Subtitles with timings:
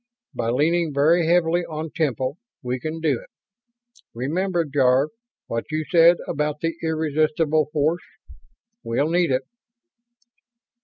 [0.33, 3.29] By leaning very heavily on Temple, we can do it.
[4.15, 5.11] Remember, Jarve,
[5.45, 8.01] what you said about the irresistible force?
[8.83, 9.43] We'll need it."